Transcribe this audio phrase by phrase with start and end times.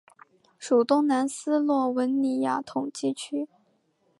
[0.57, 3.47] 属东南斯洛文尼亚统计区。